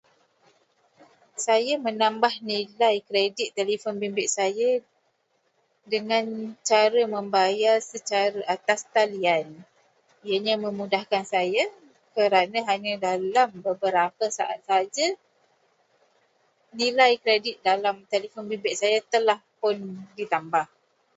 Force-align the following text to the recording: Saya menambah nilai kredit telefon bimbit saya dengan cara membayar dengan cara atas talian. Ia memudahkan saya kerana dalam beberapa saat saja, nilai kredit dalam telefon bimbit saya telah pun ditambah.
Saya 1.45 1.73
menambah 1.85 2.33
nilai 2.47 2.95
kredit 3.07 3.49
telefon 3.59 3.95
bimbit 4.01 4.29
saya 4.37 4.69
dengan 5.93 6.25
cara 6.69 7.01
membayar 7.15 7.77
dengan 7.81 8.01
cara 8.11 8.41
atas 8.55 8.81
talian. 8.95 9.47
Ia 10.29 10.55
memudahkan 10.65 11.21
saya 11.33 11.63
kerana 12.17 12.59
dalam 13.07 13.49
beberapa 13.67 14.25
saat 14.37 14.59
saja, 14.69 15.07
nilai 16.79 17.13
kredit 17.23 17.55
dalam 17.69 17.95
telefon 18.13 18.45
bimbit 18.49 18.75
saya 18.81 18.99
telah 19.13 19.37
pun 19.61 19.75
ditambah. 20.17 20.65